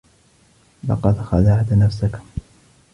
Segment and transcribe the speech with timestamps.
[0.87, 2.19] لقد خدعت نفسك.